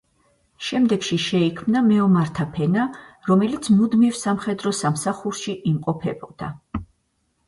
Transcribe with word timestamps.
შემდეგში 0.67 1.15
შეიქმნა 1.23 1.81
მეომართა 1.89 2.45
ფენა, 2.55 2.85
რომელიც 3.31 3.69
მუდმივ 3.81 4.15
სამხედრო 4.21 4.73
სამსახურში 4.79 5.55
იმყოფებოდა. 5.73 6.51